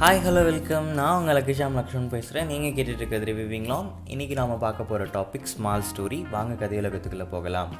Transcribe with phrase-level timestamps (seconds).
[0.00, 4.82] Hi hello welcome நான் உங்கள் லக்கிஷாம் லக்ஷ்மன் பேசுகிறேன் நீங்கள் கேட்டுட்டு இருக்கிறது ரிவிவிங்லாம் இன்றைக்கி நாம் பார்க்க
[4.82, 7.70] போகிற டாபிக் ஸ்மால் ஸ்டோரி வாங்க கதையுலகத்துக்குள்ளே போகலாம்.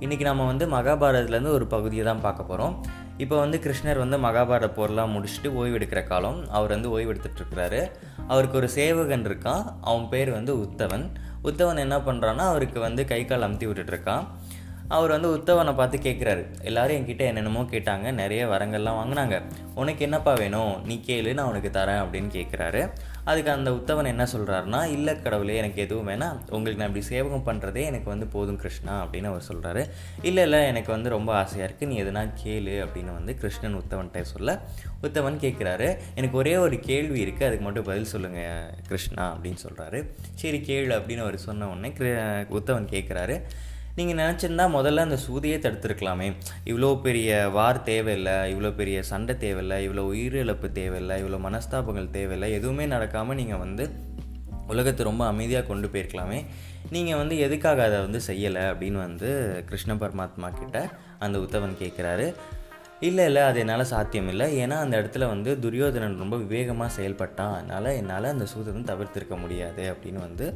[0.00, 2.84] இன்றைக்கி நம்ம வந்து மகாபாரதத்துலேருந்து ஒரு பகுதியை தான் பார்க்க போகிறோம்
[3.16, 6.48] இப்போ வந்து கிருஷ்ணர் வந்து மகாபாரத போர்லாம் முடிச்சுட்டு ஓய்வு எடுக்கிற காலம்.
[6.48, 7.90] அவர் வந்து ஓய்வு
[8.28, 9.64] அவருக்கு ஒரு சேவகன் இருக்கான்.
[9.80, 11.10] அவன் பேர் வந்து உத்தவன்.
[11.44, 14.26] உத்தவன் என்ன பண்ணுறான்னா அவருக்கு வந்து கை கால் அமுத்தி விட்டுட்ருக்கான்
[14.88, 19.36] அவர் வந்து உத்தவனை பார்த்து கேட்குறாரு எல்லாரும் என்கிட்ட என்னென்னமோ கேட்டாங்க நிறைய வரங்கள்லாம் வாங்கினாங்க.
[19.74, 20.84] உனக்கு என்னப்பா வேணும்?
[20.84, 22.82] நீ கேளு நான் உனக்கு தரேன் அப்படின்னு கேட்குறாரு
[23.24, 26.36] அதுக்கு அந்த உத்தவன் என்ன சொல்கிறாருன்னா இல்லை கடவுளே எனக்கு எதுவும் வேணாம்.
[26.50, 29.82] உங்களுக்கு நான் இப்படி சேவகம் பண்ணுறதே எனக்கு வந்து போதும் கிருஷ்ணா அப்படின்னு அவர் சொல்கிறாரு
[30.22, 34.50] இல்லை இல்லை எனக்கு வந்து ரொம்ப ஆசையாக இருக்குது நீ எதுனா கேளு அப்படின்னு வந்து கிருஷ்ணன் உத்தவன்கிட்ட சொல்ல
[35.02, 40.00] உத்தவன் கேட்குறாரு எனக்கு ஒரே ஒரு கேள்வி இருக்குது அதுக்கு மட்டும் பதில் சொல்லுங்கள் கிருஷ்ணா அப்படின்னு சொல்கிறாரு
[40.34, 42.18] சரி கேளு அப்படின்னு அவர் சொன்ன உடனே கிரு-
[42.54, 43.36] உத்தவன் கேட்குறாரு
[43.98, 46.26] நீங்கள் நினச்சிருந்தா முதல்ல அந்த சூதியை தடுத்துருக்கலாமே.
[46.70, 52.86] இவ்வளோ பெரிய வார் தேவையில்லை இவ்வளோ பெரிய சண்டை தேவையில்லை இவ்வளோ உயிரிழப்பு தேவையில்லை இவ்வளோ மனஸ்தாபங்கள் தேவையில்லை எதுவுமே
[52.94, 53.86] நடக்காமல் நீங்கள் வந்து
[54.72, 56.40] உலகத்தை ரொம்ப அமைதியாக கொண்டு போயிருக்கலாமே.
[56.94, 59.28] நீங்கள் வந்து எதுக்காக அதை வந்து செய்யலை அப்படின்னு வந்து
[59.70, 60.78] கிருஷ்ண பரமாத்மா கிட்ட
[61.24, 62.28] அந்த உத்தவன் கேட்குறாரு.
[63.08, 67.56] இல்லை இல்லை அது என்னால் சாத்தியம் இல்லை ஏன்னா அந்த இடத்துல வந்து துரியோதனன் ரொம்ப விவேகமாக செயல்பட்டான்.
[67.58, 70.46] அதனால் என்னால் அந்த சூதனை தவிர்த்திருக்க முடியாது அப்படின்னு வந்து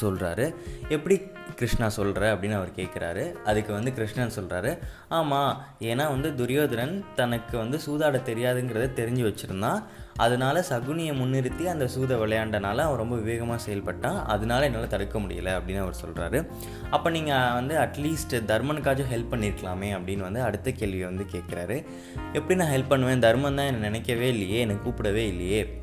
[0.00, 0.54] சொல்கிறாரு
[0.88, 1.20] எப்படி
[1.56, 7.78] கிருஷ்ணா சொல்கிற அப்படின்னு அவர் கேட்குறாரு அதுக்கு வந்து கிருஷ்ணன் சொல்கிறாரு ஆமாம் ஏன்னா வந்து துரியோதனன் தனக்கு வந்து
[7.86, 9.82] சூதாட தெரியாதுங்கிறத தெரிஞ்சு வச்சுருந்தான்.
[10.16, 14.24] அதனால சகுனியை முன்னிறுத்தி அந்த சூதை விளையாண்டனால அவன் ரொம்ப விவேகமாக செயல்பட்டான்.
[14.24, 16.50] அதனால என்னால் தடுக்க முடியல அப்படின்னு அவர் சொல்கிறாரு
[16.90, 21.84] அப்போ நீங்கள் வந்து அட்லீஸ்ட் தர்மனுக்காச்சும் ஹெல்ப் பண்ணியிருக்கலாமே அப்படின்னு வந்து அடுத்த கேள்வியை வந்து கேட்குறாரு
[22.32, 23.20] எப்படி நான் ஹெல்ப் பண்ணுவேன்?
[23.20, 25.79] தர்மன் தான் என்னை நினைக்கவே இல்லையே என்னை கூப்பிடவே இல்லையே.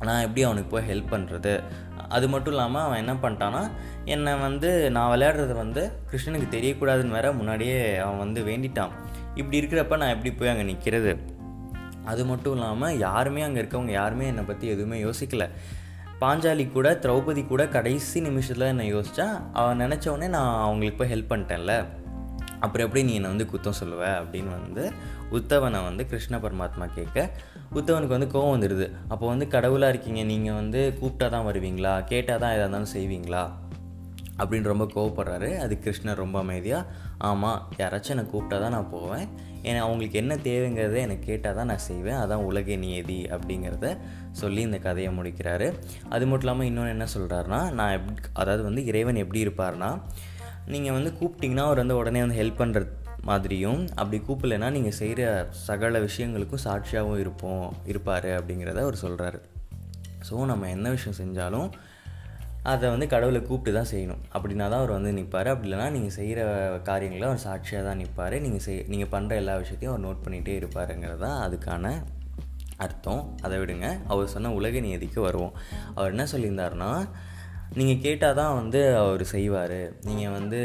[0.00, 1.62] நான் எப்படி அவனுக்கு போய் ஹெல்ப் பண்ணுறது
[2.08, 3.70] அது மட்டும் இல்லாமல் அவன் என்ன பண்ணிட்டான்னா
[4.04, 8.90] என்னை வந்து நான் விளையாடுறது வந்து கிருஷ்ணனுக்கு தெரியக்கூடாதுன்னு வேற முன்னாடியே அவன் வந்து வேண்டிட்டான்.
[9.34, 11.34] இப்படி இருக்கிறப்ப நான் எப்படி போய் அங்கே நிற்கிறது
[12.04, 15.48] அது மட்டும் இல்லாமல் யாருமே அங்கே இருக்கவங்க யாருமே என்னை பற்றி எதுவுமே யோசிக்கல.
[16.20, 21.84] பாஞ்சாலி கூட திரௌபதி கூட கடைசி நிமிஷத்தில் என்னை யோசித்தா அவன் நினச்சவொடனே நான் அவங்களுக்கு போய் ஹெல்ப் பண்ணிட்டேன்ல.
[22.60, 24.02] அப்புறம் எப்படி நீ என்னை வந்து குத்தம் சொல்லுவ?
[24.20, 24.92] அப்படின்னு வந்து
[25.32, 27.30] உத்தவனை வந்து கிருஷ்ண பரமாத்மா கேட்க
[27.74, 28.90] உத்தவனுக்கு வந்து கோவம் வந்துடுது.
[29.08, 32.04] அப்போ வந்து கடவுளாக இருக்கீங்க நீங்கள் வந்து கூப்பிட்டா தான் வருவீங்களா?
[32.04, 33.50] கேட்டால் தான் எதாக இருந்தாலும் செய்வீங்களா?
[34.38, 35.58] அப்படின்னு ரொம்ப கோவப்படுறாரு.
[35.58, 36.86] அது கிருஷ்ணர் ரொம்ப அமைதியாக
[37.18, 39.28] ஆமாம் யாராச்சும் என்னை கூப்பிட்டா தான் நான் போவேன்.
[39.62, 42.18] ஏன்னா அவங்களுக்கு என்ன தேவைங்கிறத எனக்கு கேட்டால் தான் நான் செய்வேன்.
[42.18, 43.98] அதான் உலக நியதி அப்படிங்கிறத
[44.32, 45.74] சொல்லி இந்த கதையை முடிக்கிறாரு.
[46.08, 50.00] அது மட்டும் இல்லாமல் இன்னொன்று என்ன சொல்கிறாருன்னா நான் எப் அதாவது வந்து இறைவன் எப்படி இருப்பார்னா
[50.66, 52.84] நீங்கள் வந்து கூப்பிட்டிங்கன்னா அவர் வந்து உடனே வந்து ஹெல்ப் பண்ணுற
[53.28, 55.20] மாதிரியும் அப்படி கூப்பிடலைன்னா நீங்கள் செய்கிற
[55.66, 59.40] சகல விஷயங்களுக்கும் சாட்சியாகவும் இருப்போம் இருப்பார் அப்படிங்கிறத அவர் சொல்கிறாரு
[60.28, 61.68] ஸோ நம்ம என்ன விஷயம் செஞ்சாலும்
[62.70, 64.22] அதை வந்து கடவுளை கூப்பிட்டு தான் செய்யணும்.
[64.36, 66.38] அப்படின்னா தான் அவர் வந்து நிற்பார் அப்படி இல்லைனா நீங்கள் செய்கிற
[66.88, 71.22] காரியங்களில் அவர் சாட்சியாக தான் நிற்பார் நீங்கள் செய் நீங்கள் பண்ணுற எல்லா விஷயத்தையும் அவர் நோட் பண்ணிகிட்டே இருப்பாருங்கிறது
[71.26, 71.92] தான் அதுக்கான
[72.86, 73.22] அர்த்தம்.
[73.46, 73.86] அதை விடுங்க.
[74.12, 75.54] அவர் சொன்ன உலக நியதிக்கு வருவோம்.
[75.94, 76.90] அவர் என்ன சொல்லியிருந்தாருன்னா
[77.78, 79.78] நீங்கள் கேட்டால் தான் வந்து அவர் செய்வார்.
[80.08, 80.60] நீங்கள் வந்து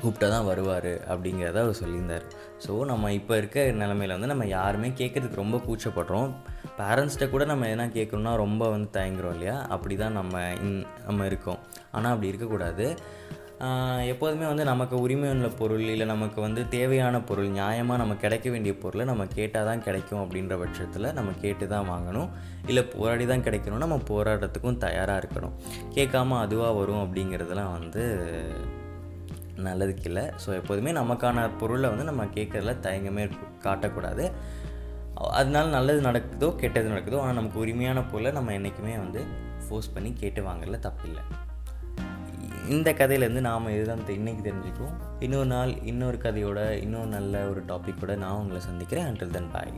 [0.00, 2.24] கூப்பிட்டா தான் வருவார் அப்படிங்கிறத அவர் சொல்லியிருந்தார்.
[2.64, 6.30] ஸோ நம்ம இப்போ இருக்க நிலமையில வந்து நம்ம யாருமே கேட்கறதுக்கு ரொம்ப கூச்சப்படுறோம்.
[6.78, 9.56] பேரண்ட்ஸ்கிட்ட கூட நம்ம எதனா கேட்கணுன்னா ரொம்ப வந்து தயங்குறோம் இல்லையா?
[9.76, 11.60] அப்படி தான் நம்ம இன் நம்ம இருக்கோம்.
[11.96, 12.86] ஆனால் அப்படி இருக்கக்கூடாது.
[14.12, 18.72] எப்போதுமே வந்து நமக்கு உரிமை உள்ள பொருள் இல்லை நமக்கு வந்து தேவையான பொருள் நியாயமாக நம்ம கிடைக்க வேண்டிய
[18.84, 22.30] பொருளை நம்ம கேட்டால் தான் கிடைக்கும் அப்படின்ற பட்சத்தில் நம்ம கேட்டு தான் வாங்கணும்.
[22.70, 25.54] இல்லை போராடி தான் கிடைக்கணும்னா நம்ம போராடுறதுக்கும் தயாராக இருக்கணும்.
[25.96, 28.04] கேட்காம அதுவாக வரும் அப்படிங்கிறதெல்லாம் வந்து
[29.56, 33.24] நல்லதுக்கு இல்லை ஸோ எப்போதுமே நமக்கான பொருளை வந்து நம்ம கேட்குறதுல தயங்கமே
[33.66, 34.26] காட்டக்கூடாது.
[35.38, 39.22] அதனால நல்லது நடக்குதோ கெட்டது நடக்குதோ ஆனால் நமக்கு உரிமையான பொருளை நம்ம என்றைக்குமே வந்து
[39.64, 41.24] ஃபோர்ஸ் பண்ணி கேட்டு வாங்கல தப்பில்லை.
[42.68, 44.96] இந்த கதையிலேருந்து நாம் இதுதான் இன்றைக்கி தெரிஞ்சுக்குவோம்.
[45.20, 49.08] இன்னொரு நாள் இன்னொரு கதையோட இன்னொரு நல்ல ஒரு டாப்பிக்கோட நான் உங்களை சந்திக்கிறேன்.
[49.10, 49.72] அண்டில் தென் பாய்